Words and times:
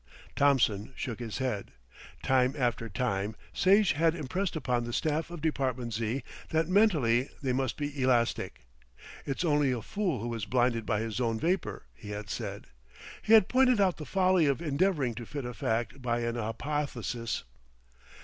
Thompson 0.35 0.93
shook 0.95 1.19
his 1.19 1.37
head. 1.37 1.73
Time 2.23 2.55
after 2.57 2.89
time 2.89 3.35
Sage 3.53 3.91
had 3.91 4.15
impressed 4.15 4.55
upon 4.55 4.83
the 4.83 4.93
staff 4.93 5.29
of 5.29 5.41
Department 5.41 5.93
Z. 5.93 6.23
that 6.49 6.67
mentally 6.67 7.29
they 7.43 7.53
must 7.53 7.77
be 7.77 8.01
elastic. 8.01 8.65
"It's 9.27 9.45
only 9.45 9.71
a 9.71 9.83
fool 9.83 10.19
who 10.19 10.33
is 10.33 10.45
blinded 10.45 10.87
by 10.87 11.01
his 11.01 11.21
own 11.21 11.39
vapour," 11.39 11.83
he 11.93 12.09
had 12.09 12.31
said. 12.31 12.65
He 13.21 13.33
had 13.33 13.47
pointed 13.47 13.79
out 13.79 13.97
the 13.97 14.05
folly 14.07 14.47
of 14.47 14.59
endeavouring 14.59 15.13
to 15.13 15.25
fit 15.27 15.45
a 15.45 15.53
fact 15.53 16.01
by 16.01 16.21
an 16.21 16.33
hypothesis. 16.33 17.43